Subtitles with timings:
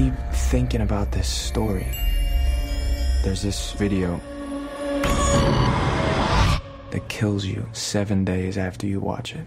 [0.00, 1.86] keep thinking about this story.
[3.22, 4.18] There's this video
[6.90, 9.46] that kills you seven days after you watch it.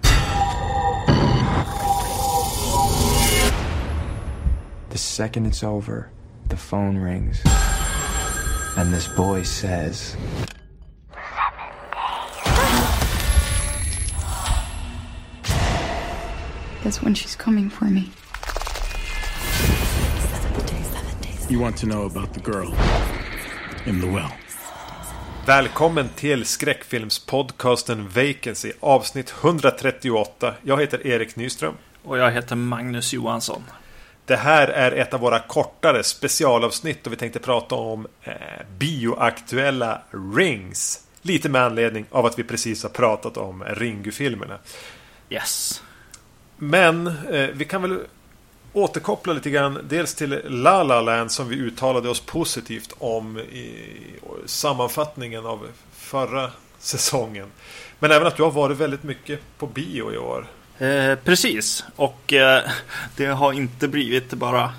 [4.91, 6.11] The second it's over,
[6.49, 7.41] the phone rings.
[8.77, 10.15] And this boy says,
[16.83, 18.11] That's when she's coming for me.
[21.53, 22.73] You want to know about the girl
[23.85, 24.31] in the well.
[25.45, 30.53] Välkommen till skräckfilmspodcasten Vacancy avsnitt 138.
[30.61, 31.73] Jag heter Erik Nyström.
[32.03, 33.63] Och jag heter Magnus Johansson.
[34.25, 38.33] Det här är ett av våra kortare specialavsnitt och vi tänkte prata om eh,
[38.77, 40.01] bioaktuella
[40.35, 41.07] Rings.
[41.21, 44.57] Lite med anledning av att vi precis har pratat om Ringu-filmerna.
[45.29, 45.83] Yes.
[46.57, 47.99] Men eh, vi kan väl
[48.73, 53.89] återkoppla lite grann dels till La La Land som vi uttalade oss positivt om i
[54.45, 57.47] sammanfattningen av förra säsongen.
[57.99, 60.47] Men även att du har varit väldigt mycket på bio i år.
[60.77, 62.63] Eh, precis, och eh,
[63.15, 64.73] det har inte blivit bara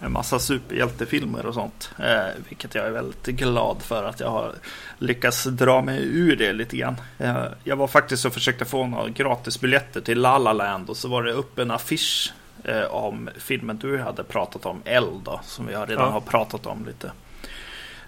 [0.00, 1.90] en massa superhjältefilmer och sånt.
[1.98, 4.54] Eh, vilket jag är väldigt glad för att jag har
[4.98, 6.96] lyckats dra mig ur det lite grann.
[7.18, 11.08] Eh, jag var faktiskt och försökte få några gratisbiljetter till La La Land och så
[11.08, 12.32] var det upp en affisch
[12.64, 16.10] eh, om filmen du hade pratat om, Eld då, som vi redan Ja.
[16.10, 17.12] har pratat om lite.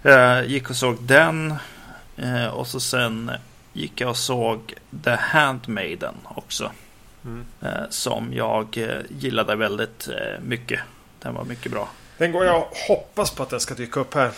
[0.02, 1.54] Eh, gick och såg den
[2.16, 3.30] eh, och så sen
[3.72, 6.70] gick jag och såg The Handmaiden också.
[7.24, 7.46] Mm.
[7.60, 10.80] Eh, som jag eh, gillade väldigt eh, mycket.
[11.18, 11.88] Den var mycket bra.
[12.18, 14.30] Den går jag och hoppas på att den ska dyka upp här.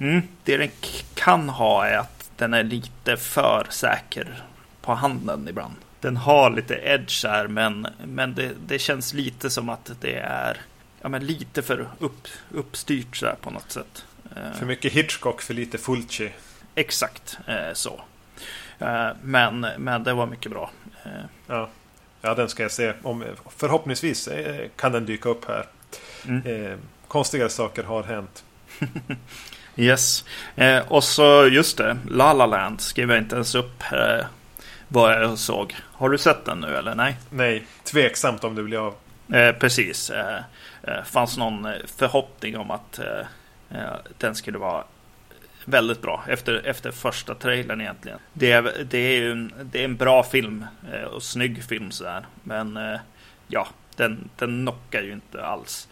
[0.00, 0.22] Mm.
[0.44, 0.70] Det den
[1.14, 4.42] kan ha är att den är lite för säker
[4.80, 5.74] på handen ibland.
[6.02, 10.60] Den har lite edge här men, men det, det känns lite som att det är
[11.00, 14.04] ja, men lite för upp, uppstyrt så på något sätt.
[14.36, 16.32] Eh, För mycket Hitchcock, för lite Fulci.
[16.74, 18.00] Exakt eh, så.
[18.78, 20.70] Eh, men, men det var mycket bra.
[21.04, 21.10] Eh,
[21.46, 21.68] Ja.
[22.22, 22.92] ja, den ska jag se.
[23.02, 23.24] Om,
[23.56, 24.28] förhoppningsvis
[24.76, 25.66] kan den dyka upp här.
[26.26, 26.78] Mm.
[27.08, 28.44] Konstigare saker har hänt.
[29.76, 30.24] Yes.
[30.88, 33.82] Och så just det, La La Land skrev jag inte ens upp
[34.92, 35.76] vad jag såg.
[35.82, 37.16] Har du sett den nu eller nej?
[37.30, 38.94] Nej, tveksamt om det blir av.
[39.34, 40.10] Eh, precis.
[40.10, 40.40] Eh,
[40.82, 43.26] eh, fanns någon eh, förhoppning om att eh,
[43.78, 44.84] eh, den skulle vara
[45.64, 48.18] väldigt bra efter, efter första trailern egentligen.
[48.32, 50.66] Det är, det är ju en, det är en bra film
[51.12, 52.26] och snygg film sådär.
[52.42, 52.78] Men
[53.48, 55.88] ja, den, den knockar ju inte alls.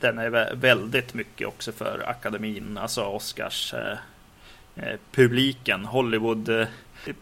[0.00, 3.74] Den är vä- väldigt mycket också för akademin, alltså Oscars
[5.12, 6.66] publiken, Hollywood eh,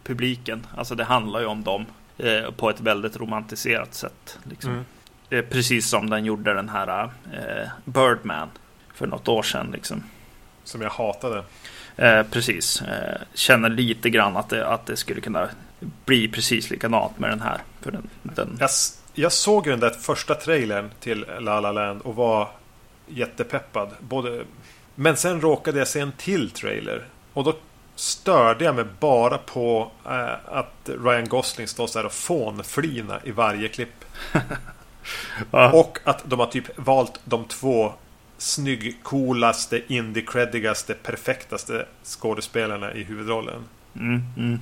[0.03, 0.67] publiken.
[0.77, 1.85] Alltså det handlar ju om dem
[2.17, 4.39] eh, på ett väldigt romantiserat sätt.
[4.43, 4.71] Liksom.
[4.71, 5.45] Mm.
[5.49, 8.49] Precis som den gjorde den här eh, Birdman
[8.93, 9.69] för något år sedan.
[9.73, 10.03] Liksom.
[10.63, 11.43] Som jag hatade.
[11.95, 12.81] Eh, precis.
[12.81, 15.49] Eh, känner lite grann att det, att det skulle kunna
[16.05, 17.57] bli precis likadant med den här.
[17.81, 18.69] För den, den, Jag,
[19.13, 22.49] jag såg ju den där första trailern till La La Land och var
[23.07, 23.89] jättepeppad.
[23.99, 24.43] Både...
[24.95, 27.05] Men sen råkade jag se en till trailer.
[27.35, 27.55] Och då
[27.95, 33.31] störde jag mig bara på eh, att Ryan Gosling står så här och fånflina i
[33.31, 34.05] varje klipp.
[35.51, 35.71] Ja.
[35.71, 37.93] Och att de har typ valt de två
[38.37, 43.63] snygg, coolaste, indie-creddigaste, perfektaste skådespelarna i huvudrollen.
[43.95, 44.59] mm, mm.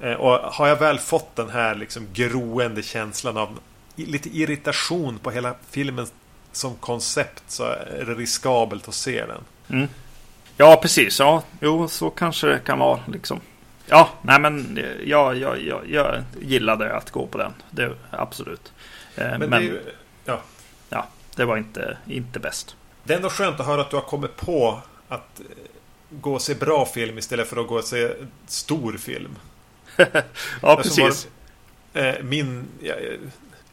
[0.00, 3.58] Eh, Och har jag väl fått den här liksom groende känslan av
[3.96, 6.06] lite irritation på hela filmen
[6.52, 9.40] som koncept så är det riskabelt att se den.
[9.68, 9.88] Mm.
[10.56, 11.18] Ja, precis.
[11.20, 13.00] Ja, jo, så kanske det kan vara.
[13.06, 13.40] Liksom.
[13.86, 17.52] Ja, nej men eh, jag, jag, jag, jag gillade att gå på den.
[17.70, 18.72] Det, absolut.
[19.16, 19.80] Eh, Men, Men, det,
[20.24, 20.40] ja,
[20.90, 21.06] ja,
[21.36, 22.76] det var inte, inte bäst.
[23.04, 25.46] det är ändå skönt att höra att du har kommit på att eh,
[26.10, 28.10] gå och se bra film istället för att gå och se
[28.46, 29.36] stor film.
[30.62, 31.28] Ja, som precis.
[31.92, 32.96] var, min, jag,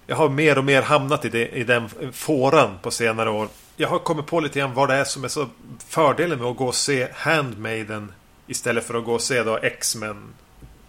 [0.07, 3.47] jag har mer och mer hamnat i, det, i den fåran på senare år.
[3.75, 5.47] Jag har kommit på lite grann vad det är som är så
[5.87, 8.11] fördelen med att gå och se Handmaiden
[8.47, 10.33] istället för att gå och se då X-Men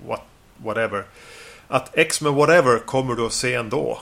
[0.07, 0.23] what,
[0.57, 1.05] whatever.
[1.69, 3.99] Att X-Men whatever kommer du att se ändå.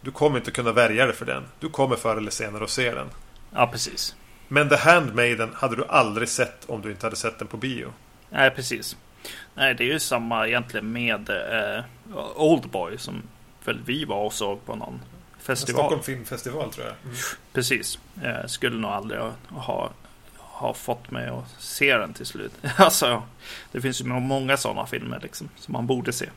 [0.00, 1.42] Du kommer inte kunna värja dig för den.
[1.60, 3.10] Du kommer förr eller senare att se den.
[3.50, 4.16] Ja, precis.
[4.48, 7.92] Men The Handmaiden hade du aldrig sett om du inte hade sett den på bio.
[8.30, 8.96] Nej, precis.
[9.54, 11.84] Nej, det är ju samma egentligen med eh,
[12.36, 13.22] Oldboy som
[13.64, 15.00] väl vi var och såg på någon
[15.42, 15.80] festival.
[15.80, 16.94] Stockholm Filmfestival tror jag.
[17.04, 17.16] Mm.
[17.52, 17.98] Precis.
[18.22, 19.90] Eh, skulle nog aldrig ha,
[20.36, 22.52] ha, fått mig att se den till slut.
[22.76, 23.22] alltså,
[23.72, 26.28] det finns ju många sådana filmer liksom, som man borde se.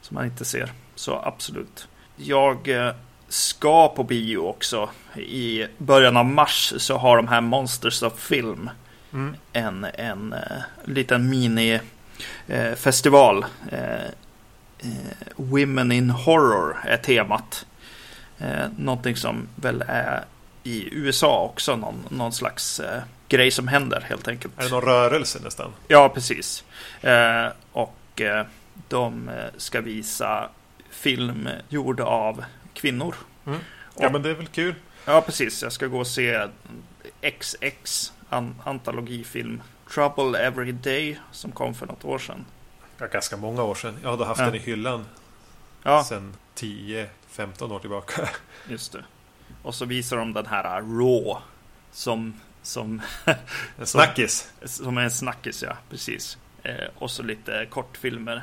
[0.00, 0.72] Som man inte ser.
[0.94, 1.88] Så absolut.
[2.16, 2.94] Jag eh,
[3.28, 4.90] ska på bio också.
[5.16, 8.70] I början av mars så har de här Monsters of Film
[9.12, 9.36] Mm.
[9.52, 10.40] en, en uh,
[10.84, 13.44] liten mini-festival.
[13.72, 14.10] Uh, uh,
[15.36, 17.66] Women in Horror är temat.
[18.42, 20.24] Uh, någonting som väl är
[20.62, 22.80] i USA också någon, någon slags
[23.28, 24.58] grej som händer helt enkelt.
[24.58, 25.72] Är det någon rörelse nästan?
[25.88, 26.64] Ja, precis.
[27.72, 28.22] och
[28.88, 30.48] de ska visa
[30.90, 32.44] film gjord av
[32.74, 33.14] kvinnor.
[33.46, 33.58] Mm.
[33.98, 34.74] Ja, men det är väl kul.
[35.04, 35.62] Ja, precis.
[35.62, 36.46] Jag ska gå och se
[37.40, 39.62] XX, an antologifilm
[39.94, 42.44] Trouble Every Day som kom för något år sedan.
[42.98, 43.96] Ja, ganska många år sedan.
[44.02, 44.46] Jag hade haft Ja.
[44.46, 45.04] den i hyllan
[45.88, 48.28] Ja, sedan 10-15 år tillbaka.
[48.68, 49.04] just det.
[49.62, 51.40] Och så visar de den här Raw
[51.92, 53.02] som, som,
[53.78, 54.52] En snackis.
[54.64, 56.38] som är en snackis, ja, precis.
[56.62, 58.42] Eh, och så lite kortfilmer.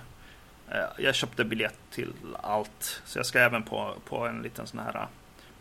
[0.71, 2.13] Eh, jag köpte biljett till
[2.43, 5.07] allt, så jag ska även på, på en liten sån här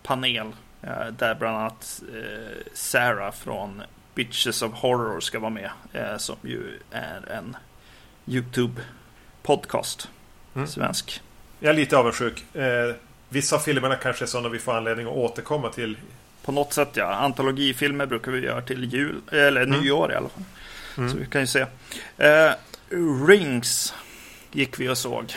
[0.02, 0.52] panel
[0.82, 3.82] eh, där bland annat eh, Sarah från
[4.14, 7.56] Bitches of Horror ska vara med, eh, som ju är en
[8.26, 10.08] YouTube-podcast,
[10.54, 10.66] Mm.
[10.68, 11.22] svensk.
[11.64, 12.44] Jag är lite avundsjuk.
[12.54, 12.94] Eh,
[13.28, 15.96] vissa av filmerna kanske är sådana vi får anledning att återkomma till.
[16.44, 19.80] På något sätt ja, antologifilmer brukar vi göra till jul, eller Mm.
[19.80, 20.42] nyår i alla fall.
[20.98, 21.10] Mm.
[21.10, 21.66] Så vi kan ju se.
[22.18, 22.50] Eh,
[23.28, 23.94] Rings
[24.52, 25.32] gick vi och såg,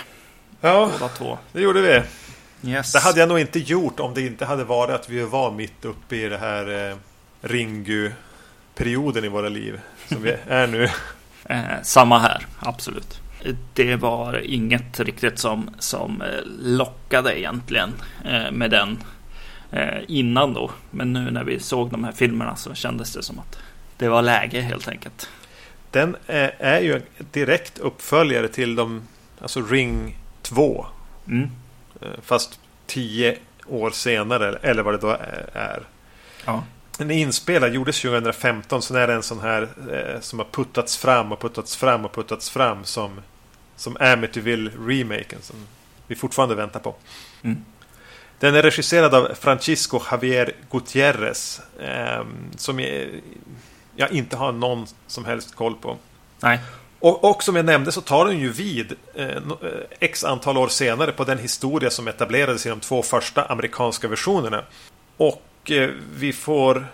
[0.62, 1.38] Ja, båda två.
[1.51, 2.01] det gjorde vi.
[2.71, 2.91] Yes.
[2.91, 5.85] Det hade jag nog inte gjort om det inte hade varit att vi var mitt
[5.85, 6.97] uppe i det här eh,
[7.41, 9.79] Ringu-perioden i våra liv.
[10.07, 10.89] Som vi är nu.
[11.50, 13.21] Eh, samma här, absolut.
[13.74, 16.28] Det var inget riktigt som, som eh,
[16.60, 17.94] lockade egentligen
[18.26, 19.04] eh, med den
[19.72, 20.72] eh, innan då.
[20.92, 23.60] Men nu när vi såg de här filmerna så kändes det som att
[23.98, 25.30] det var läge helt enkelt.
[25.92, 27.02] Den är, ju
[27.32, 29.02] direkt uppföljare till de,
[29.42, 30.86] alltså Ring 2.
[31.28, 31.50] Mm.
[32.22, 35.84] Fast 10 år senare, eller vad det då är- är.
[36.46, 36.64] Ja.
[36.98, 39.62] Den är inspelad, gjordes 2015, så är det en sån här
[39.92, 43.22] eh, som har puttats fram och puttats fram och puttats fram som,
[43.77, 45.56] som Amityville-remaken som
[46.07, 46.95] vi fortfarande väntar på.
[47.41, 47.65] Mm.
[48.39, 52.25] Den är regisserad av Francisco Javier Gutierrez eh,
[52.56, 52.79] som
[53.95, 55.97] jag, inte har någon som helst koll på.
[56.39, 56.59] Nej.
[57.00, 59.41] Och, och som jag nämnde så tar den ju vid eh, eh,
[60.00, 64.63] x antal år senare på den historia som etablerades i de två första amerikanska versionerna.
[65.18, 66.88] Och eh, vi får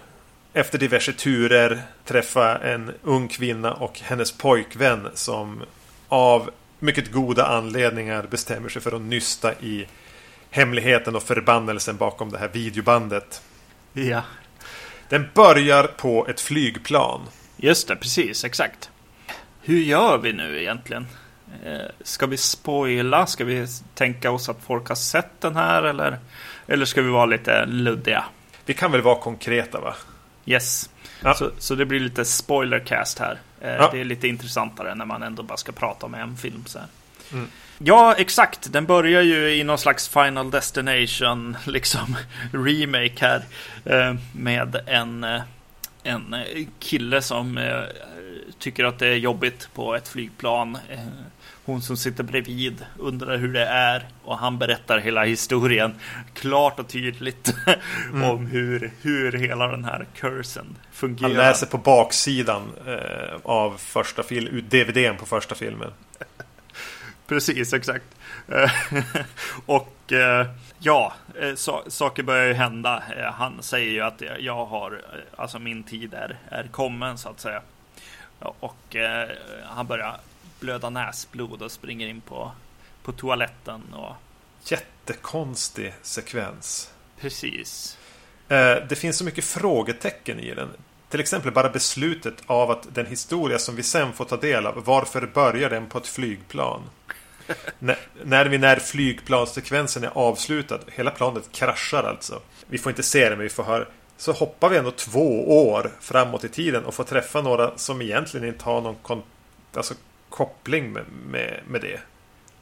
[0.53, 5.63] efter diverse turer träffa en ung kvinna och hennes pojkvän som
[6.07, 6.50] av
[6.83, 9.88] mycket goda anledningar bestämmer sig för att nysta i
[10.50, 13.41] hemligheten och förbannelsen bakom det här videobandet.
[13.94, 14.21] Ja.
[15.09, 17.21] Den börjar på ett flygplan.
[17.57, 18.89] Just det, precis, exakt.
[19.62, 21.07] Hur gör vi nu egentligen?
[21.65, 23.25] Eh, ska vi spoila?
[23.25, 26.19] Ska vi tänka oss att folk har sett den här eller,
[26.68, 28.25] eller ska vi vara lite luddiga?
[28.65, 29.95] Vi kan väl vara konkreta va?
[30.45, 30.89] Yes.
[31.24, 31.34] Ja.
[31.34, 33.40] Så, så det blir lite spoilercast här.
[33.62, 33.90] Eh, Ja.
[33.92, 36.80] Det är lite intressantare när man ändå bara ska prata om en film så.
[37.31, 37.48] Mm.
[37.78, 38.74] Ja, exakt.
[38.74, 42.18] Den börjar ju i någon slags Final Destination, liksom
[42.52, 43.44] remake här.
[43.86, 45.42] Eh, med en, eh,
[46.04, 46.36] en
[46.80, 47.60] kille som
[48.60, 50.78] tycker att det är jobbigt på ett flygplan.
[51.65, 55.95] Hon som sitter bredvid undrar hur det är och han berättar hela historien
[56.33, 57.56] klart och tydligt
[58.13, 61.30] om hur, hur hela den här cursen fungerar.
[61.30, 65.92] Han läser på baksidan eh, av första film, DVDn på första filmen.
[67.28, 68.06] Precis, exakt.
[69.66, 70.47] Och eh,
[70.80, 73.04] ja, eh, sa- saker börjar ju hända.
[73.18, 77.30] Eh, Han säger ju att jag har, eh, alltså min tid är, är kommen så
[77.30, 77.61] att säga.
[78.40, 79.30] Och eh,
[79.66, 80.18] han börjar
[80.64, 82.52] blöda näsblod och springer in på,
[83.04, 84.16] på toaletten och
[84.66, 86.92] Jättekonstig sekvens.
[87.20, 87.98] precis.
[88.50, 90.70] Eh, det finns så mycket frågetecken i den.
[91.10, 94.84] Till exempel bara beslutet av att den historia som vi sen får ta del av,
[94.86, 96.82] varför börjar den på ett flygplan?
[97.80, 102.42] när, när vi när flygplanssekvensen är avslutad, hela planet kraschar alltså.
[102.68, 103.86] Vi får inte se det, men vi får höra.
[104.18, 108.48] Så hoppar vi ändå två år framåt i tiden och får träffa några som egentligen
[108.48, 109.24] inte har någon kon-
[109.76, 109.94] alltså,
[110.33, 111.99] koppling med, med, med det.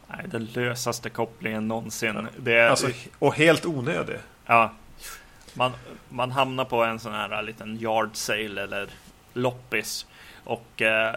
[0.07, 2.27] Nej, den lösaste kopplingen någonsin.
[2.37, 4.17] Det är, Alltså, och helt onödig.
[4.45, 4.71] Ja.
[5.53, 5.71] Man,
[6.09, 8.89] man hamnar på en sån här liten yard sale eller
[9.33, 10.05] loppis.
[10.43, 11.15] Och eh,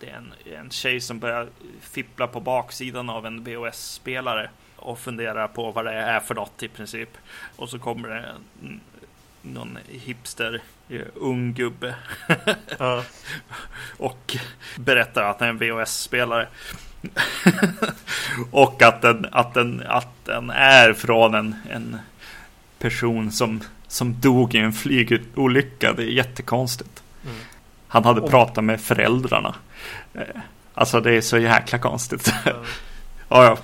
[0.00, 1.48] det är en, en tjej som börjar
[1.80, 4.50] fippla på baksidan av en VHS-spelare.
[4.76, 7.10] Och funderar på vad det är för något i princip.
[7.56, 8.80] Och så kommer det en,
[9.42, 10.62] någon hipster,
[11.14, 11.94] ung gubbe.
[12.78, 13.02] Ja.
[13.98, 14.36] och
[14.76, 16.48] berättar att det är en VHS-spelare.
[18.50, 21.98] och att den, att, den, att den är från en, en
[22.78, 25.92] person som, som dog i en flygolycka.
[25.92, 27.02] Det är jättekonstigt.
[27.24, 27.36] Mm.
[27.88, 29.54] Han hade Och- pratat med föräldrarna.
[30.14, 30.22] Eh,
[30.78, 32.32] Alltså det är så jäkla konstigt.
[32.44, 32.52] Ja.
[33.28, 33.58] ja, ja.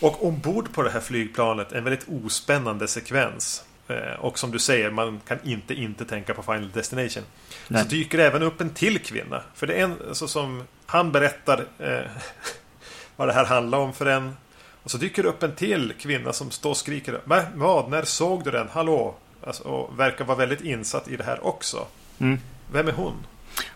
[0.00, 3.64] Och ombord på det här flygplanet en väldigt ospännande sekvens.
[3.88, 7.22] Eh, Och som du säger, man kan inte inte tänka på Final Destination.
[7.68, 7.82] Nej.
[7.82, 9.42] Så dyker det även upp en till kvinna.
[9.54, 12.00] För det är en så som han berättar eh,
[13.16, 14.36] vad det här handlar om för en.
[14.82, 17.20] Och så dyker det upp en till kvinna som står och skriker.
[17.24, 17.42] "Va?
[17.54, 17.90] Vad?
[17.90, 18.68] När såg du den?
[18.72, 19.14] Hallå?
[19.46, 21.86] Alltså, och verkar vara väldigt insatt i det här också.
[22.18, 22.38] Mm.
[22.72, 23.14] Vem är hon?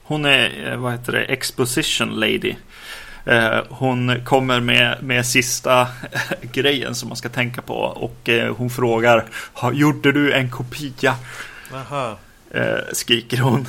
[0.02, 2.54] Hon är, eh, vad heter det, exposition lady.
[3.24, 5.88] Eh, Hon kommer med, med sista
[6.42, 11.14] grejen som man ska tänka på och eh, hon frågar "Ha- Gjorde du en kopia?
[11.74, 12.18] Aha.
[12.50, 13.66] Eh, skriker hon.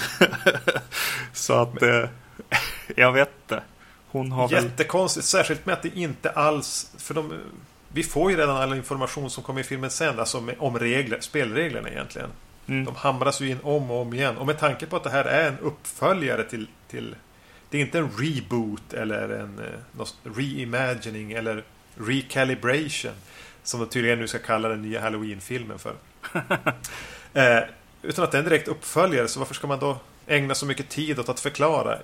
[1.34, 2.10] Så att eh,
[2.96, 3.64] jag vet inte.
[4.08, 4.64] Hon har väl...
[4.64, 6.92] Jättekonstigt, särskilt med att det inte alls...
[6.98, 7.34] För de,
[7.94, 11.90] vi får ju redan all information som kommer i filmen sen, alltså om regler, spelreglerna
[11.90, 12.30] egentligen.
[12.68, 12.86] Mm.
[12.86, 14.38] De hamras ju in om och om igen.
[14.38, 16.68] Och med tanke på att det här är en uppföljare till...
[16.92, 17.16] till
[17.74, 21.64] det är inte en reboot eller en eh, reimagining eller
[21.96, 23.12] recalibration.
[23.64, 25.96] Som de tydligen nu ska kalla den nya Halloween-filmen för.
[27.34, 27.64] eh,
[28.02, 30.90] utan att det är en direkt uppföljare, så varför ska man då ägna så mycket
[30.90, 31.98] tid åt att förklara?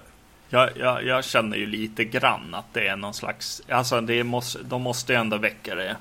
[0.50, 4.64] Jag, jag, jag känner ju lite grann att det är någon slags, alltså det måste,
[4.64, 5.96] de måste ju ändå väcka det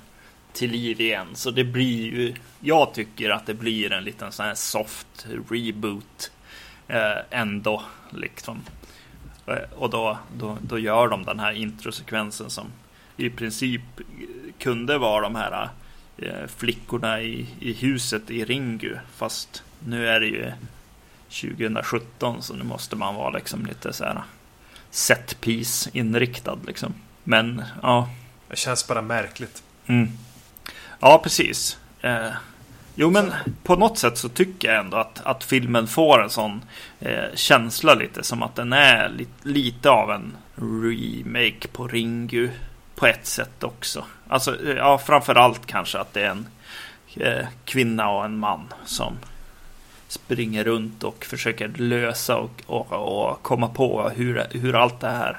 [0.52, 1.26] till liv igen.
[1.34, 6.30] Så det blir ju, jag tycker att det blir en liten sån här soft reboot
[6.88, 7.82] eh, ändå.
[8.10, 8.62] Liksom.
[9.48, 12.66] Eh, och då, då, då gör de den här introsekvensen som
[13.16, 13.82] i princip
[14.58, 15.68] kunde vara de här
[16.18, 18.96] eh, flickorna i, i huset i Ringu.
[19.16, 20.52] Fast nu är det ju
[21.28, 24.22] 2017 så nu måste man vara liksom lite så här
[24.90, 26.94] set piece inriktad liksom.
[27.24, 28.08] Men ja,
[28.48, 29.62] Det känns bara märkligt.
[29.86, 30.08] mm.
[31.00, 31.78] ja precis.
[32.00, 32.30] Eh,
[33.00, 36.62] jo men på något sätt så tycker jag ändå att, att filmen får en sån
[37.00, 42.50] eh, känsla lite som att den är li, lite av en remake på Ringu
[42.94, 44.04] på ett sätt också.
[44.28, 46.46] Alltså eh, ja framförallt kanske att det är en
[47.16, 49.12] eh, kvinna och en man som
[50.08, 55.38] springer runt och försöker lösa och, och, och komma på hur, hur allt det här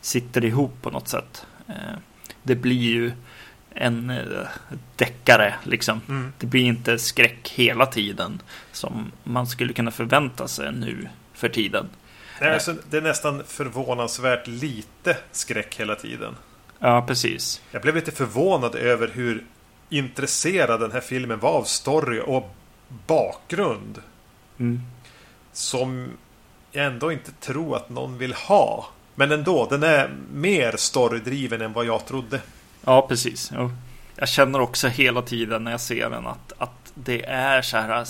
[0.00, 1.46] sitter ihop på något sätt.
[1.68, 1.98] Eh,
[2.42, 3.12] Det blir ju
[3.74, 4.46] en eh,
[4.96, 6.00] deckare liksom.
[6.08, 6.32] Mm.
[6.38, 11.88] Det blir inte skräck hela tiden som man skulle kunna förvänta sig nu för tiden.
[12.40, 16.36] Nej, alltså, det är nästan förvånansvärt lite skräck hela tiden.
[16.78, 17.62] Ja, precis.
[17.70, 19.44] Jag blev lite förvånad över hur
[19.88, 22.54] intresserad den här filmen var av story och
[23.06, 24.02] bakgrund.
[24.58, 24.80] Mm.
[25.52, 26.08] Som
[26.72, 28.88] jag ändå inte tror att någon vill ha.
[29.14, 32.40] Men ändå, den är mer storydriven än vad jag trodde.
[32.84, 33.52] Ja, precis.
[33.54, 33.70] Jo.
[34.16, 38.06] Jag känner också hela tiden när jag ser den att, att det är så här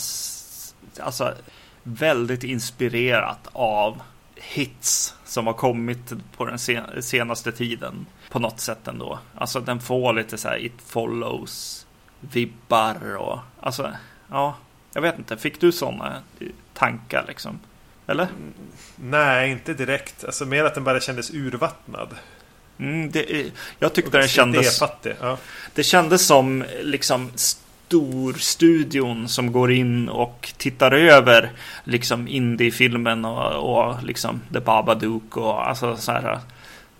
[1.00, 1.35] alltså,
[1.83, 4.02] väldigt inspirerat av
[4.35, 6.59] hits som har kommit på den
[7.02, 9.19] senaste tiden på något sätt ändå.
[9.35, 11.87] Alltså den får lite så här It Follows
[12.21, 13.93] vibbar och alltså
[14.31, 14.57] ja,
[14.93, 15.37] jag vet inte.
[15.37, 16.23] Fick du sådana
[16.75, 17.61] tankar liksom?
[18.07, 18.25] Eller?
[18.25, 18.52] Mm,
[18.97, 20.25] nej, inte direkt.
[20.25, 22.09] Alltså mer att den bara kändes urvattnad.
[22.83, 24.83] Mm, det, jag tyckte den kändes...
[25.21, 25.39] Ja.
[25.75, 31.53] Det kändes som liksom storstudion som går in och tittar över
[31.85, 36.39] liksom indiefilmen och, och liksom The Babadook och alltså så här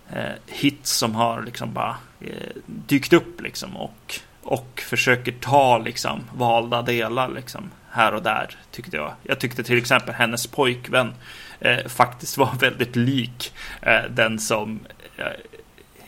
[0.09, 2.27] eh, hits som har liksom bara eh,
[2.65, 8.97] dykt upp liksom och, och försöker ta liksom valda delar liksom här och där tyckte
[8.97, 9.13] jag.
[9.23, 11.13] Jag tyckte till exempel hennes pojkvän
[11.59, 14.79] eh, faktiskt var väldigt lik eh, den som
[15.17, 15.25] eh,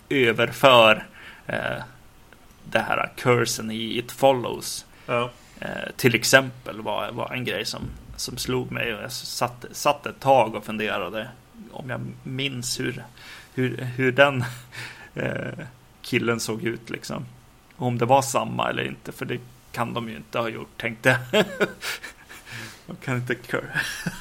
[0.10, 1.08] överför
[1.48, 1.84] eh,
[2.64, 4.86] det här cursen i It Follows.
[5.06, 5.32] Ja.
[5.60, 7.82] Eh, till exempel var, var en grej som,
[8.16, 11.30] som slog mig och jag satt, satt ett tag och funderade
[11.72, 13.04] om jag minns hur,
[13.54, 14.44] hur, hur den
[15.16, 15.66] eh,
[16.02, 17.26] killen såg ut liksom.
[17.76, 19.40] Om det var samma eller inte, för det
[19.72, 21.46] kan de ju inte ha gjort, tänkte jag.
[22.88, 23.36] de kan inte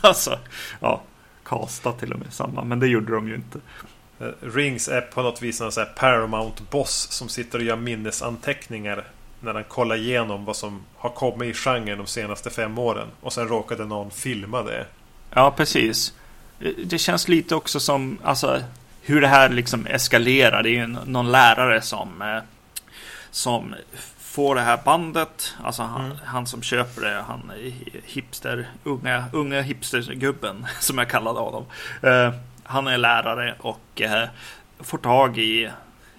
[0.01, 0.39] alltså,
[0.81, 1.03] ja,
[1.45, 3.61] kasta till och med samma, men det gjorde de ju inte.
[4.21, 9.05] Eh, Rings är på något vis en sån här Paramount-boss som sitter och gör minnesanteckningar
[9.41, 13.09] när han kollar igenom vad som har kommit i genren de senaste fem åren.
[13.21, 14.87] Och sen råkade någon filma det.
[15.31, 16.15] Ja, precis.
[16.85, 18.63] Det känns lite också som, alltså,
[19.03, 20.63] hur det här liksom eskalerar.
[20.63, 22.43] Det är ju någon lärare som, eh,
[23.31, 23.75] som
[24.19, 25.55] får det här bandet.
[25.65, 26.17] Alltså han, Mm.
[26.25, 27.73] han som köper det, han är
[28.05, 31.65] hipster, unga, unga hipstergubben som jag kallade honom.
[32.65, 34.29] Han är lärare och eh,
[34.81, 35.71] får tag i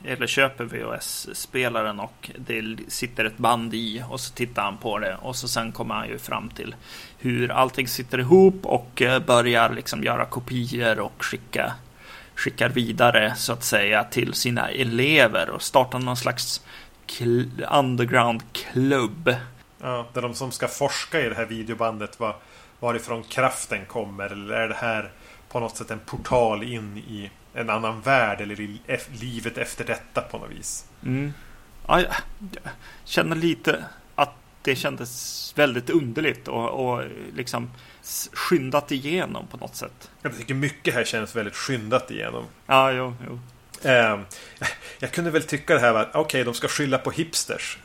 [0.04, 5.18] eller köper VHS-spelaren och det sitter ett band i och så tittar han på det
[5.22, 6.76] och så sen kommer han ju fram till
[7.20, 11.74] hur allting sitter ihop och eh, börjar liksom göra kopior och skicka
[12.36, 16.62] skickar vidare så att säga till sina elever och startar någon slags
[17.72, 19.36] underground klubb.
[19.82, 22.36] Ja, där de som ska forska i det här videobandet var,
[22.80, 25.12] varifrån kraften kommer eller är det här
[25.56, 28.80] på något sätt en portal in i en annan värld eller i
[29.20, 30.86] livet efter detta på något vis.
[31.04, 31.34] Mm.
[31.88, 32.14] Ja, jag
[33.04, 33.86] känner lite
[34.16, 37.04] att det kändes väldigt underligt och, och
[37.36, 37.72] liksom
[38.34, 40.12] skyndat igenom på något sätt.
[40.22, 42.46] Jag tycker mycket här känns väldigt skyndat igenom.
[42.66, 43.40] Ja, jo, jo.
[43.90, 44.20] Eh,
[45.00, 47.78] jag kunde väl tycka det här var okej, okay, de ska skylla på hipsters.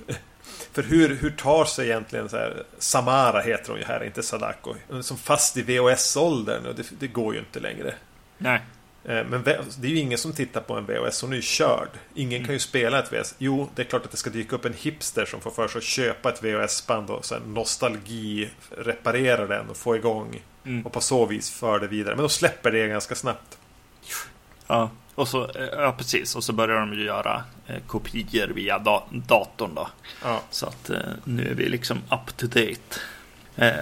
[0.72, 4.74] För hur, hur tar sig egentligen så här, Samara heter hon ju här, inte Sadako.
[5.02, 7.94] Som fast i VHS-åldern och det, det, går ju inte längre.
[8.38, 8.60] Nej.
[9.04, 11.88] Eh, men det är ju ingen som tittar på en VHS, hon är ju körd.
[12.14, 12.46] Ingen mm.
[12.46, 13.34] kan ju spela ett VHS.
[13.38, 15.78] Jo, det är klart att det ska dyka upp en hipster som får för sig
[15.78, 20.42] att köpa ett VHS-band och sen nostalgi reparera den och få igång.
[20.64, 20.86] Mm.
[20.86, 22.14] Och på så vis för det vidare.
[22.14, 23.58] Men de släpper det ganska snabbt.
[24.70, 26.36] Ja, och så, eh, ja precis.
[26.36, 29.88] Och så börjar de ju göra eh, kopior via da datorn då.
[30.24, 30.42] Ja.
[30.50, 33.00] Så att eh, nu är vi liksom up to date.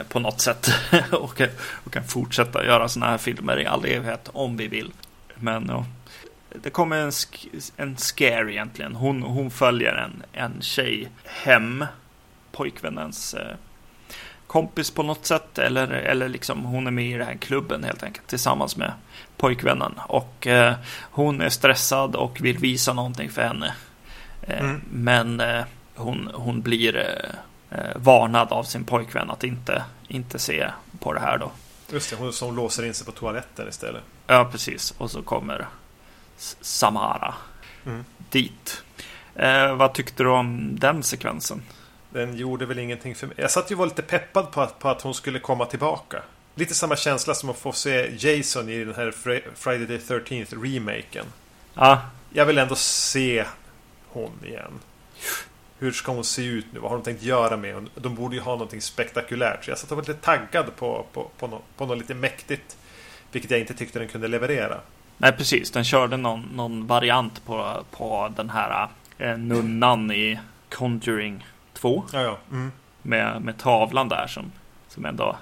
[0.09, 0.68] På något sätt.
[1.12, 1.40] och,
[1.85, 4.92] och kan fortsätta göra sådana här filmer i all evighet om vi vill.
[5.35, 5.87] Men ja,
[6.62, 8.95] det kommer en, sk en scare egentligen.
[8.95, 11.85] Hon, hon följer en, en tjej hem.
[12.52, 13.37] Pojkvännens
[14.49, 15.59] kompis på något sätt.
[15.59, 18.26] Eller, eller liksom hon är med i den här klubben helt enkelt.
[18.26, 18.93] Tillsammans med
[19.37, 19.93] pojkvännen.
[20.07, 23.75] Och eh, hon är stressad och vill visa någonting för henne.
[24.43, 24.81] Eh, mm.
[24.90, 25.64] Men eh,
[25.95, 31.21] hon, hon blir eh, eh, varnad av sin pojkvän att inte, inte se på det
[31.21, 31.50] här då.
[31.93, 34.02] Just det, hon som låser in sig på toaletten istället.
[34.26, 34.95] Ja, precis.
[34.99, 35.67] Och så kommer
[36.61, 37.35] Samara
[37.87, 38.05] mm.
[38.31, 38.83] dit.
[39.35, 41.62] Eh, vad tyckte du om den sekvensen?
[42.11, 43.37] Den gjorde väl ingenting för mig.
[43.38, 46.23] Jag satt ju och var lite peppad på att, på att hon skulle komma tillbaka.
[46.55, 49.11] Lite samma känsla som att få se Jason i den här
[49.55, 51.27] Friday the 13th remaken.
[51.75, 52.03] Ja.
[52.33, 53.44] Jag vill ändå se
[54.09, 54.73] hon igen.
[55.79, 56.81] Hur ska hon se ut nu?
[56.81, 57.88] Vad har de tänkt göra med henne?
[57.94, 59.64] De borde ju ha någonting spektakulärt.
[59.64, 62.77] Så jag satt och var lite taggad på, på, på, något, på något lite mäktigt.
[63.33, 64.81] Vilket jag inte tyckte den kunde leverera.
[65.18, 65.71] Nej, precis.
[65.71, 71.47] Den körde någon, någon variant på, på den här eh, nunnan i Conjuring
[71.81, 72.05] 2.
[72.12, 72.38] Ja, ja.
[72.51, 72.73] Mm.
[73.03, 74.53] Med, med tavlan där som,
[74.88, 75.37] som ändå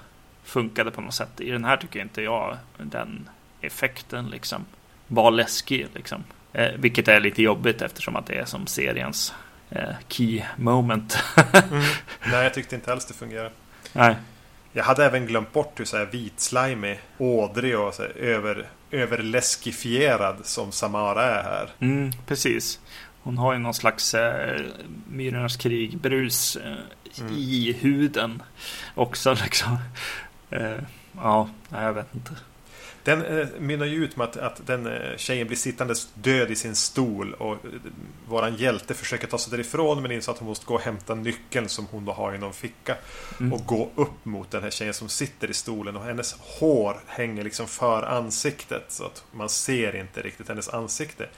[0.44, 1.40] funkade på något sätt.
[1.40, 3.29] I den här tycker inte jag den
[3.61, 4.64] effekten liksom
[5.09, 5.87] var läskig.
[5.94, 6.25] Liksom.
[6.53, 9.35] Eh, vilket är lite jobbigt eftersom att det är som seriens
[9.70, 11.18] eh, key moment.
[11.53, 11.83] mm.
[12.31, 13.51] Nej, jag tyckte inte alls det fungerade.
[13.92, 14.16] Nej.
[14.72, 20.37] Jag hade även glömt bort hur så här vitslimig, ådrig och så här över, överläskifierad
[20.42, 21.68] som Samara är här.
[21.81, 22.81] Mm, precis.
[23.26, 24.60] Hon har ju någon slags eh,
[25.08, 27.32] Myrornas krig-brus eh, mm.
[27.36, 28.42] i huden
[28.94, 29.78] också liksom.
[30.50, 30.78] Eh,
[31.14, 32.30] ja, jag vet inte.
[33.06, 36.56] Den eh, mynnar ju ut med att, att den eh, tjejen blir sittandes död i
[36.56, 37.58] sin stol och eh,
[38.28, 41.68] våran hjälte försöker ta sig därifrån men inser att hon måste gå och hämta nyckeln
[41.68, 42.96] som hon då har i någon ficka
[43.40, 43.52] mm.
[43.52, 47.44] och gå upp mot den här tjejen som sitter i stolen och hennes hår hänger
[47.44, 51.28] liksom för ansiktet så att man ser inte riktigt hennes ansikte.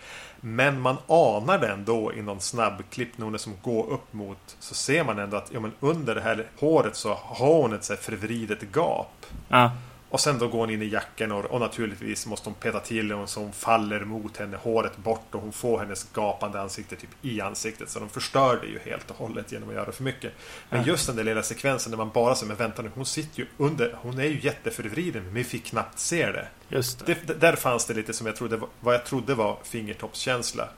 [0.41, 4.57] Men man anar det ändå i någon snabbklipp när hon är som går upp mot
[4.59, 7.85] så ser man ändå att ja, men under det här håret så har hon ett
[7.85, 9.27] så här förvridet gap.
[9.49, 9.73] Ja.
[10.11, 13.13] Och sen då går hon in i jackan och, och naturligtvis måste hon peta till
[13.13, 17.91] hon faller mot henne, håret bort och hon får hennes gapande ansikte typ i ansiktet.
[17.91, 20.33] Så de förstör det ju helt och hållet genom att göra för mycket.
[20.71, 23.41] Men just den där lilla sekvensen när man bara säger men vänta nu, hon sitter
[23.41, 26.49] ju under, hon är ju jätteförvriden men vi fick knappt se det.
[26.69, 27.17] Just det.
[27.27, 30.69] det där fanns det lite som jag trodde, vad jag trodde var fingertoppskänsla.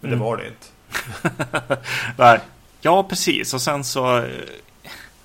[0.00, 0.18] Men mm.
[0.18, 0.66] det var det inte.
[2.16, 2.40] Nej.
[2.80, 3.54] Ja, precis.
[3.54, 4.24] Och sen så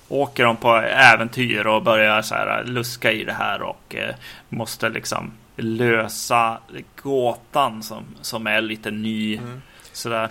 [0.08, 4.14] åker de på äventyr och börjar så här luska i det här och eh,
[4.48, 6.58] måste liksom lösa
[7.02, 9.36] gåtan som, som är lite ny.
[9.36, 9.62] Mm.
[9.92, 10.30] Sådär.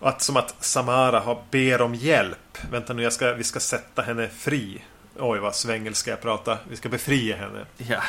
[0.00, 2.58] Att, som att Samara har ber om hjälp.
[2.70, 4.82] Vänta nu, jag ska, vi ska sätta henne fri.
[5.18, 6.58] Oj, vad svängelska jag pratar.
[6.70, 7.64] Vi ska befria henne.
[7.76, 8.02] Ja.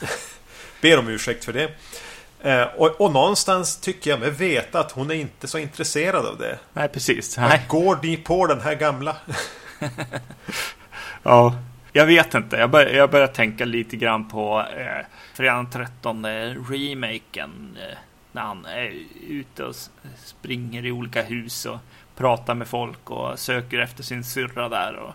[0.80, 1.70] ber om ursäkt för det.
[2.40, 6.38] Eh, och, och, någonstans tycker jag mig veta att hon är inte så intresserad av
[6.38, 6.58] det.
[6.72, 7.36] Nej, precis.
[7.36, 7.62] Nej.
[7.68, 9.16] Går ni på den här gamla?
[11.22, 11.58] ja,
[11.92, 12.56] jag vet inte.
[12.56, 16.26] Jag börjar, jag börjar tänka lite grann på eh, fredagen 13
[16.68, 17.76] remaken.
[17.80, 17.98] Eh,
[18.32, 18.92] när han är
[19.28, 19.74] ute och
[20.16, 21.78] springer i olika hus och
[22.16, 24.94] pratar med folk och söker efter sin syrra där.
[24.96, 25.14] Och,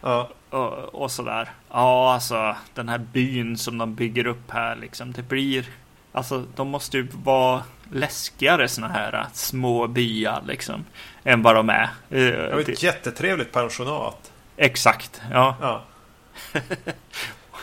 [0.00, 0.30] ja.
[0.50, 1.48] och, och sådär.
[1.70, 5.12] Ja, alltså den här byn som de bygger upp här liksom.
[5.12, 5.66] Det blir
[6.12, 10.84] Alltså de måste ju vara läskigare såna här äh, små byar liksom.
[11.24, 11.82] Än vad de är.
[11.82, 14.32] Eh, Det var ett jättetrevligt pensionat.
[14.56, 15.56] Exakt, ja.
[15.60, 15.84] Ja.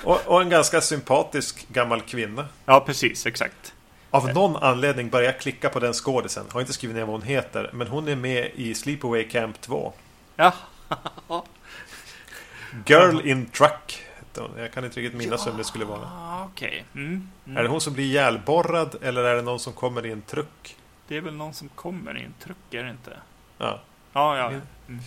[0.04, 2.48] och, och en ganska sympatisk gammal kvinna.
[2.66, 3.74] Ja, precis, exakt.
[4.10, 6.46] Av någon anledning börjar jag klicka på den skådisen.
[6.50, 7.70] Har inte skrivit ner vad hon heter.
[7.74, 9.94] Men hon är med i Sleepaway Camp 2.
[10.36, 10.54] Ja,
[12.86, 14.02] Girl in Truck.
[14.42, 14.62] Hette hon.
[14.62, 16.44] Jag kan inte riktigt minnas vem det skulle vara.
[16.46, 16.86] okej.
[16.96, 17.30] Mm.
[17.46, 17.58] Mm.
[17.58, 20.76] Är det hon som blir ihjälborrad eller är det någon som kommer i en truck?
[21.08, 23.18] Det är väl någon som kommer i en truck, är det inte?
[23.58, 23.80] Ja.
[24.14, 24.48] Ja, ja.
[24.48, 25.02] Mm.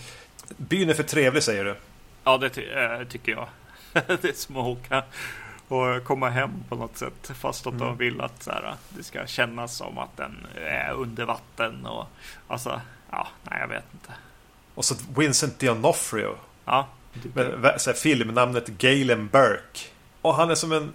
[0.57, 1.75] Byn är för trevlig säger du.
[2.23, 3.47] Ja, det ty äh, tycker jag.
[4.07, 5.03] det är som att åka
[5.67, 7.31] och komma hem på något sätt.
[7.35, 7.97] Fast att de Mm.
[7.97, 11.85] vill att så här, det ska kännas som att den är under vatten.
[11.85, 12.07] Och,
[12.47, 14.13] alltså, ja, nej, jag vet inte.
[14.75, 16.35] Och så Vincent D'Onofrio.
[16.65, 16.87] Ja,
[17.77, 19.79] Så här, filmnamnet Galen Burke.
[20.21, 20.93] Och han är som en...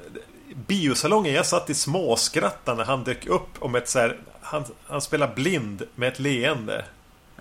[0.66, 4.16] Biosalongen, jag satt i småskrattande när han dök upp om ett så här...
[4.40, 6.84] Han, han spelar blind med ett leende.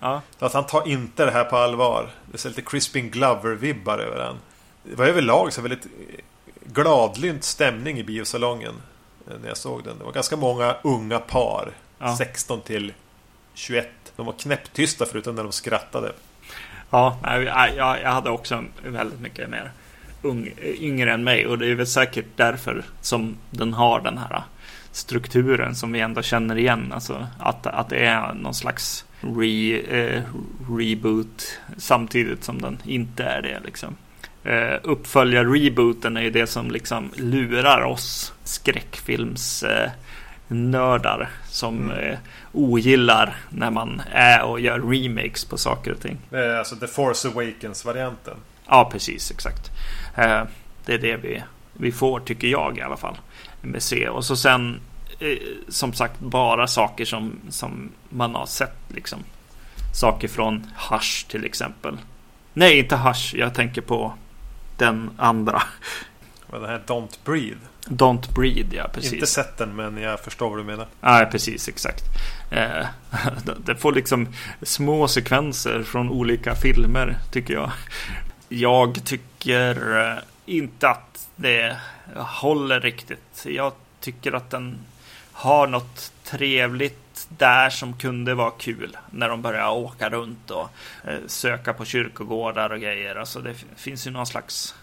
[0.00, 2.10] ja, Så att han tar inte det här på allvar.
[2.32, 4.36] Det ser lite Crispin Glover-vibbar över han.
[4.82, 5.86] Det var överlag så väldigt
[6.64, 8.74] gladlynt stämning i biosalongen.
[9.30, 9.98] eh, När jag såg den.
[9.98, 11.70] Det var ganska många unga par.
[11.98, 12.16] Ja.
[12.16, 12.92] 16 till
[13.54, 13.88] 21.
[14.16, 16.12] De var knäpptysta förutom när de skrattade.
[16.94, 17.18] Ja
[17.76, 19.70] jag, jag hade också väldigt mycket mer
[20.22, 21.46] ung, yngre än mig.
[21.46, 24.42] Och det är väl säkert därför som den har den här
[24.92, 26.92] strukturen som vi ändå känner igen.
[26.92, 30.22] Alltså att, att det är någon slags re, eh,
[30.70, 33.60] reboot samtidigt som den inte är det.
[33.64, 33.96] Liksom.
[34.44, 42.18] Eh, uppföljar-rebooten är ju det som liksom lurar oss skräckfilmsnördar eh, som eh,
[42.54, 46.18] ogillar när man är och gör remakes på saker och ting.
[46.30, 48.36] Är alltså The Force Awakens-varianten.
[48.66, 49.70] Ja, precis, exakt.
[50.16, 50.42] Eh,
[50.84, 53.16] det är det vi, vi får, tycker jag i alla fall.
[53.60, 54.08] Med C.
[54.08, 54.80] Och så sen,
[55.18, 55.38] eh,
[55.68, 58.76] som sagt, bara saker som, som man har sett.
[58.88, 59.18] Liksom.
[59.94, 61.98] Saker från Hush till exempel.
[62.52, 63.34] Nej, inte Hush.
[63.36, 64.14] Jag tänker på
[64.76, 65.62] den andra.
[66.46, 67.60] Och den här Don't Breathe.
[67.86, 69.12] Don't Breathe, ja precis.
[69.12, 70.86] Inte sett den men jag förstår vad du menar.
[71.00, 72.04] Nej, precis, exakt.
[72.50, 72.86] Eh,
[73.64, 74.28] det får liksom
[74.62, 77.70] små sekvenser från olika filmer, tycker jag.
[78.48, 81.76] Jag tycker eh, inte att det
[82.16, 83.46] håller riktigt.
[83.46, 84.78] Jag tycker att den
[85.32, 90.68] har något trevligt där som kunde vara kul när de börjar åka runt och
[91.04, 93.16] eh, söka på kyrkogårdar och grejer.
[93.16, 94.74] Alltså det finns ju någon slags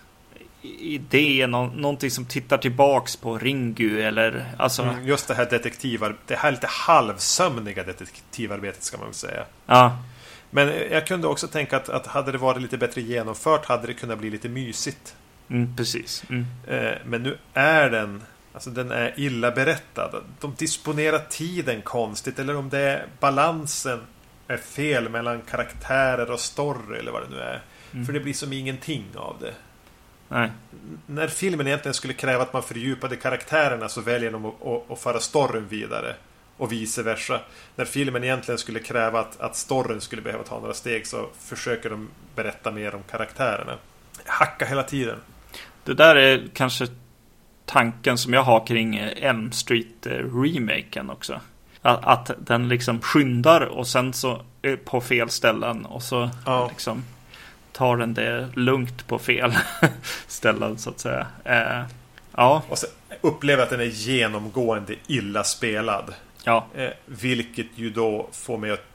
[0.80, 6.28] idé, nå- någonting som tittar tillbaks på Ringu eller alltså Mm, Just det här detektivarbetet.
[6.28, 9.46] Det här lite halvsömniga detektivarbetet ska man väl säga.
[9.66, 9.98] Ja,
[10.50, 13.94] Men jag kunde också tänka att, att hade det varit lite bättre genomfört hade det
[13.94, 15.16] kunnat bli lite mysigt.
[15.50, 16.24] mm, precis.
[16.30, 16.46] Mm.
[16.68, 20.24] Eh, Men nu är den Alltså den är illa berättad.
[20.40, 24.00] De disponerar tiden konstigt eller om det är balansen
[24.48, 27.62] är fel mellan karaktärer och story eller vad det nu är.
[27.94, 28.06] Mm.
[28.06, 29.54] För det blir som ingenting av det.
[30.32, 30.52] Nej.
[31.06, 35.00] När filmen egentligen skulle kräva att man fördjupade karaktärerna så väljer de att, att, att
[35.00, 36.16] föra storyn vidare.
[36.58, 37.40] Och vice versa.
[37.76, 41.90] När filmen egentligen skulle kräva att, att storyn skulle behöva ta några steg så försöker
[41.90, 43.78] de berätta mer om karaktärerna.
[44.26, 45.18] Hacka hela tiden.
[45.84, 46.88] Det där är kanske
[47.66, 51.40] tanken som jag har kring eh, M Street-remaken också.
[51.82, 56.68] Att, att den liksom skyndar och sen så är på fel ställen och så Ja.
[56.68, 57.04] liksom
[57.72, 59.54] tar den det lugnt på fel
[60.28, 61.28] ställen så att säga.
[61.44, 61.84] Eh,
[62.36, 62.88] ja, Och så
[63.22, 66.14] upplever att den är genomgående illa spelad.
[66.44, 68.86] ja, Eh, vilket ju då får mig att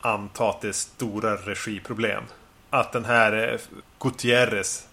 [0.00, 2.22] anta att det är stora regiproblem.
[2.70, 3.60] Att den här eh,
[3.98, 4.86] Gutierrez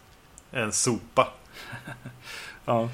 [0.51, 1.27] är en sopa.
[2.65, 2.89] ja,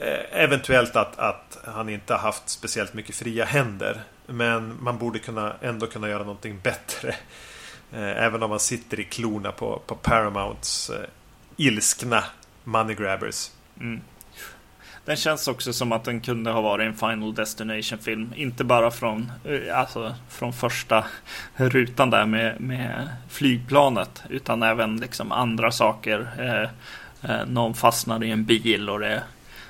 [0.00, 4.02] Eh, eventuellt att, att han inte har haft speciellt mycket fria händer.
[4.26, 7.14] Men man borde kunna, ändå kunna göra någonting bättre.
[7.92, 11.08] Eh, även om man sitter i klorna på, på Paramounts eh,
[11.56, 12.24] ilskna
[12.64, 13.50] money grabbers.
[13.80, 14.00] mm.
[15.08, 18.32] Den känns också som att den kunde ha varit en Final Destination-film.
[18.36, 21.04] Inte bara från, eh, alltså, från första
[21.56, 24.22] rutan där med, med flygplanet.
[24.28, 26.28] Utan även liksom andra saker.
[26.38, 29.22] Eh, eh, någon fastnar i en bil och det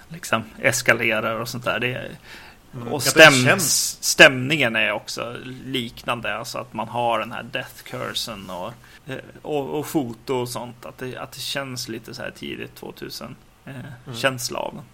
[0.08, 1.80] liksom eskalerar och sånt där.
[1.80, 2.10] Det,
[2.82, 2.92] Mm.
[2.92, 3.60] och stäm,
[4.00, 6.36] stämningen är också liknande.
[6.36, 8.72] Alltså att man har den här death cursen och,
[9.06, 10.86] eh, och, och foto och sånt.
[10.86, 13.72] Att det, att det känns lite så här tidigt 2000 eh,
[14.06, 14.18] Mm.
[14.18, 14.84] känsla av den.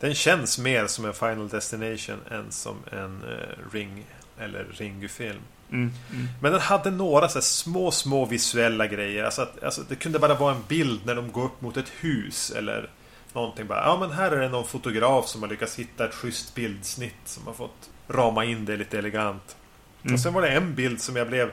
[0.00, 4.04] Den känns mer som en Final Destination än som en eh, Ring
[4.38, 5.40] eller Ringu-film.
[5.70, 6.28] Mm, mm.
[6.40, 9.24] Men den hade några så små, små visuella grejer.
[9.24, 11.92] Alltså, att, alltså det kunde bara vara en bild när de går upp mot ett
[12.00, 12.90] hus eller
[13.34, 13.84] någonting bara.
[13.84, 17.46] Ja men här är det någon fotograf som har lyckats hitta ett schysst bildsnitt som
[17.46, 19.56] har fått rama in det lite elegant.
[20.02, 20.14] Mm.
[20.14, 21.52] Och sen var det en bild som jag blev...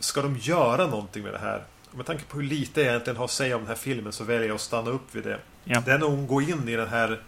[0.00, 1.64] Ska de göra någonting med det här?
[1.90, 4.12] Och med tanke på hur lite jag egentligen har att säga om den här filmen
[4.12, 5.38] så väljer jag att stanna upp vid det.
[5.64, 5.82] Ja.
[5.86, 7.20] Det är när hon går in i den här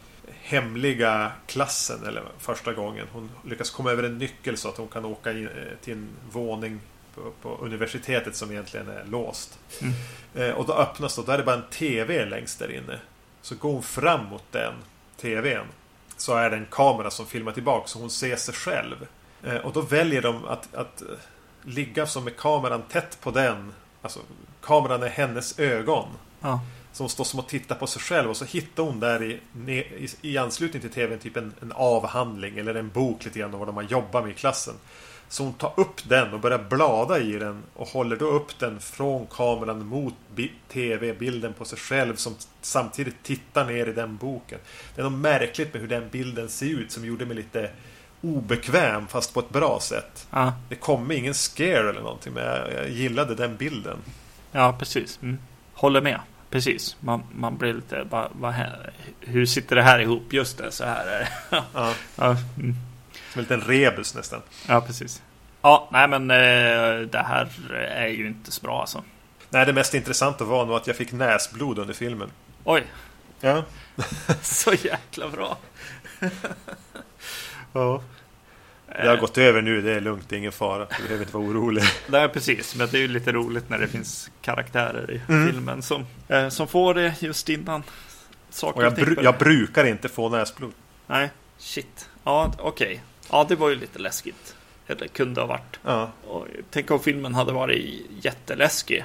[0.43, 3.07] hemliga klassen, eller första gången.
[3.13, 5.53] Hon lyckas komma över en nyckel så att hon kan åka in eh,
[5.85, 6.81] till en våning
[7.15, 9.59] på, på universitetet som egentligen är låst.
[9.81, 9.95] Mm.
[10.35, 12.99] Eh, och då öppnas det och där är det bara en TV längst där inne.
[13.43, 14.75] Så går hon fram mot den
[15.21, 15.67] TVn.
[16.17, 19.07] Så är det en kamera som filmar tillbaka så hon ser sig själv.
[19.43, 21.09] Eh, och då väljer de att, att eh,
[21.63, 23.73] ligga som med kameran tätt på den.
[24.03, 24.21] Alltså
[24.63, 26.09] kameran är hennes ögon.
[26.41, 26.61] Ja.
[26.93, 29.41] Som står som att titta på sig själv och så hittar hon där i,
[30.23, 33.69] i anslutning till tvn typ en, en avhandling eller en bok lite grann om vad
[33.69, 34.75] de har jobbat med i klassen.
[35.33, 38.81] Så hon tar upp den och börjar blada i den och håller då upp den
[38.81, 44.59] från kameran mot bi- tv-bilden på sig själv som samtidigt tittar ner i den boken.
[44.95, 47.71] Det är något märkligt med hur den bilden ser ut som gjorde mig lite
[48.21, 50.27] obekväm fast på ett bra sätt.
[50.31, 50.53] Ja.
[50.69, 53.97] Det kom ingen scare eller någonting men jag, jag gillade den bilden.
[54.53, 55.19] Ja, precis.
[55.23, 55.39] Mm.
[55.75, 56.21] Håller med.
[56.51, 56.97] Precis.
[57.01, 58.03] Man, man blir lite...
[58.03, 60.33] Va, va, här- hur sitter det här ihop?
[60.33, 61.29] Just det, så här är det.
[61.75, 62.75] Ja, ja, mm.
[63.33, 64.43] Som en liten rebus nästan.
[64.69, 65.23] ja, precis.
[65.63, 67.49] Ja, nej men eh, det här
[67.81, 69.05] är ju inte så bra alltså.
[69.51, 72.31] Nej, det mest intressanta var nog att jag fick näsblod under filmen.
[72.65, 72.85] Oj,
[73.41, 73.65] Ja.
[74.43, 75.57] så jäkla bra.
[77.73, 78.03] ja.
[79.03, 80.87] Det har gått över nu, det är lugnt, det är ingen fara.
[80.97, 81.83] Du behöver inte vara orolig.
[82.07, 82.75] Nej, precis.
[82.77, 85.47] Men det är ju lite roligt när det finns karaktärer i Mm.
[85.53, 87.83] filmen som, eh, som får det just innan
[88.51, 90.73] saker Och jag, bru- jag brukar inte få näsblod.
[91.07, 92.09] Nej, shit.
[92.25, 93.03] Ja, okej.
[93.31, 94.57] Ja, det var ju lite läskigt.
[94.87, 95.81] Eller kunde ha varit.
[95.85, 96.11] Ja.
[96.27, 99.05] Och tänk om filmen hade varit jätteläskig.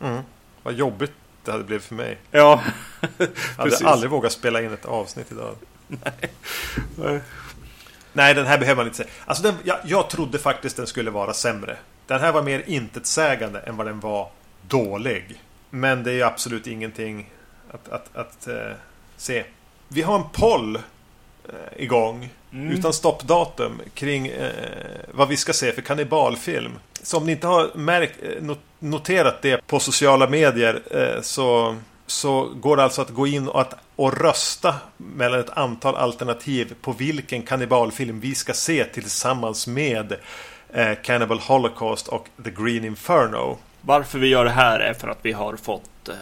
[0.00, 0.22] Mm.
[0.62, 1.12] Vad jobbigt
[1.44, 2.18] det hade blivit för mig.
[2.30, 2.62] Ja,
[3.18, 3.26] Jag
[3.56, 5.54] hade aldrig vågat spela in ett avsnitt idag.
[6.96, 7.20] Nej.
[8.12, 9.08] Nej, den här behöver man inte säga.
[9.24, 11.76] Alltså, den, jag, jag trodde faktiskt den skulle vara sämre.
[12.06, 14.30] Den här var mer intetsägande än vad den var
[14.68, 15.42] dålig.
[15.70, 17.30] Men det är ju absolut ingenting
[17.70, 18.72] att, att, att eh,
[19.16, 19.44] se.
[19.88, 20.78] Vi har en poll
[21.76, 22.28] igång.
[22.52, 22.70] Mm.
[22.72, 24.50] Utan stoppdatum kring eh,
[25.14, 26.72] vad vi ska se för kannibalfilm.
[27.02, 31.76] Så om ni inte har märkt, eh, not- noterat det på sociala medier eh, så,
[32.06, 36.74] så går det alltså att gå in och, att, och rösta mellan ett antal alternativ
[36.80, 40.16] på vilken kannibalfilm vi ska se tillsammans med
[40.72, 43.58] eh, Cannibal Holocaust och The Green Inferno.
[43.80, 46.14] Varför vi gör det här är för att vi har fått eh,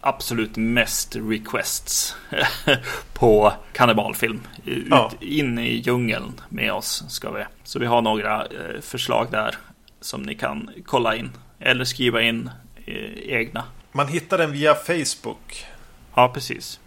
[0.00, 2.16] absolut mest requests
[3.12, 4.40] på kannibalfilm.
[4.64, 5.10] Ut, Ja.
[5.20, 7.44] In i djungeln med oss ska vi.
[7.64, 9.54] Så vi har några eh, förslag där
[10.00, 11.30] som ni kan kolla in.
[11.60, 12.50] Eller skriva in
[12.86, 13.64] eh, egna.
[13.92, 15.66] Man hittar den via Facebook.
[16.14, 16.80] Ja, precis.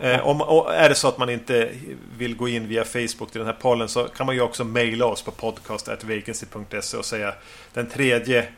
[0.00, 1.70] Eh, om, och är det så att man inte
[2.18, 5.06] vill gå in via Facebook till den här pollen så kan man ju också mejla
[5.06, 7.34] oss på podcast.vacancy.se och säga
[7.74, 8.48] den tredje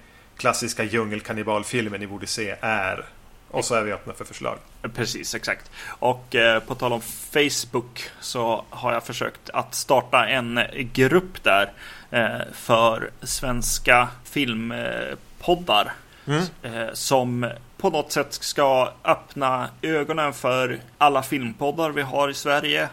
[0.41, 3.05] klassiska djungelkannibalfilmen ni borde se är...
[3.51, 4.59] Och så är vi öppna för förslag.
[4.95, 5.71] Precis, exakt.
[5.87, 10.61] Och eh, på tal om Facebook så har jag försökt att starta en
[10.93, 11.73] grupp där
[12.11, 15.93] eh, för svenska filmpoddar.
[16.27, 16.43] Mm.
[16.63, 22.89] Eh, som på något sätt ska öppna ögonen för alla filmpoddar vi har i Sverige.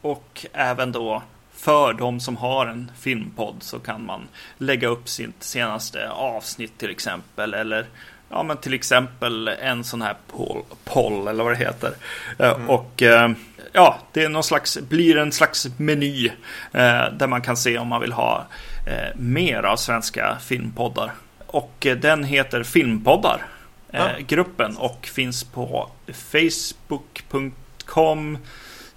[0.00, 1.22] Och även då
[1.58, 6.90] för de som har en filmpodd så kan man lägga upp sitt senaste avsnitt till
[6.90, 7.54] exempel.
[7.54, 7.86] Eller
[8.30, 11.92] ja, men till exempel en sån här poll, poll eller vad det heter.
[12.38, 13.30] Eh, Och eh,
[13.72, 16.26] ja, det är någon slags, blir en slags meny
[16.72, 18.46] eh, där man kan se om man vill ha
[18.86, 21.12] eh, mer av svenska filmpoddar.
[21.46, 23.46] Och eh, den heter Filmpoddar.
[23.92, 24.18] Eh.
[24.26, 25.90] Gruppen och finns på
[26.30, 28.38] facebook.com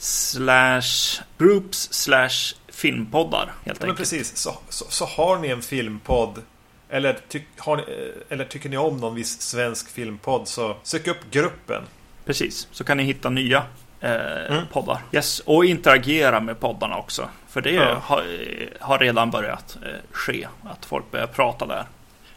[0.01, 3.97] slash groups slash filmpoddar helt Ja, enkelt.
[3.97, 4.37] precis.
[4.37, 6.41] Så, så, så har ni en filmpodd
[6.89, 7.17] eller,
[7.57, 11.83] har ni, eh, eller tycker ni om någon viss svensk filmpodd så sök upp gruppen.
[12.25, 13.57] Precis, så kan ni hitta nya
[13.99, 14.11] eh,
[14.51, 14.63] Mm.
[14.71, 15.01] poddar.
[15.11, 17.29] Yes, och interagera med poddarna också.
[17.49, 17.97] För det Ja.
[18.03, 21.85] har, eh, har redan börjat eh, ske, att folk börjar prata där.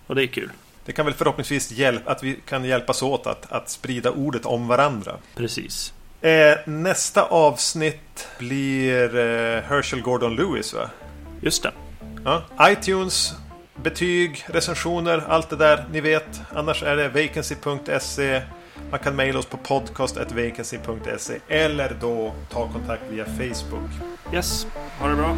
[0.06, 0.50] Och det är kul.
[0.84, 4.68] Det kan väl förhoppningsvis hjälpa att vi kan hjälpas åt att, att sprida ordet om
[4.68, 5.16] varandra.
[5.34, 5.92] Precis.
[6.24, 10.90] Eh, nästa avsnitt blir eh, Herschel Gordon Lewis va?
[11.40, 11.72] Just det.
[12.24, 12.42] Ja.
[12.70, 13.34] iTunes,
[13.82, 16.40] betyg, recensioner, allt det där ni vet.
[16.54, 18.42] Annars är det vacancy.se.
[18.90, 23.90] Man kan mejla oss på podcast.vacancy.se eller då ta kontakt via Facebook.
[24.32, 24.66] Yes,
[24.98, 25.36] ha det bra.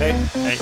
[0.00, 0.14] Hej!
[0.34, 0.58] Hej.